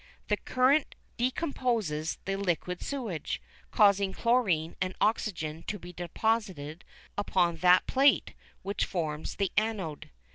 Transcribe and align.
The 0.29 0.37
current 0.37 0.95
decomposes 1.17 2.17
the 2.25 2.35
liquid 2.35 2.81
sewage, 2.81 3.39
causing 3.69 4.13
chlorine 4.13 4.75
and 4.81 4.95
oxygen 4.99 5.61
to 5.67 5.77
be 5.77 5.93
deposited 5.93 6.83
upon 7.19 7.57
that 7.57 7.85
plate 7.85 8.33
which 8.63 8.83
forms 8.85 9.35
the 9.35 9.51
anode. 9.55 10.09